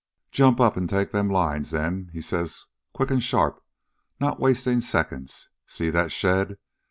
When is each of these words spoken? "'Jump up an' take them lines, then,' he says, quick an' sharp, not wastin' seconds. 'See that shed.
"'Jump 0.31 0.59
up 0.59 0.75
an' 0.77 0.87
take 0.87 1.11
them 1.11 1.29
lines, 1.29 1.69
then,' 1.69 2.09
he 2.11 2.21
says, 2.21 2.65
quick 2.91 3.11
an' 3.11 3.19
sharp, 3.19 3.63
not 4.19 4.39
wastin' 4.39 4.81
seconds. 4.81 5.49
'See 5.67 5.91
that 5.91 6.11
shed. 6.11 6.57